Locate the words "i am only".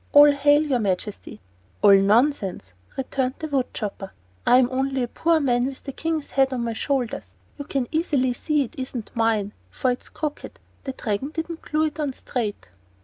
4.47-5.03